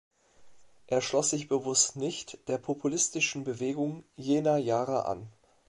[0.87, 5.27] Er schloss sich bewusst nicht der populistischen Bewegung jener Jahre an.